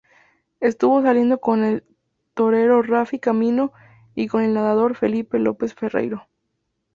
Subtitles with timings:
[0.61, 1.83] Estuvo saliendo con el
[2.33, 3.71] torero Rafi Camino
[4.15, 6.27] y con el nadador Felipe López Ferreiro.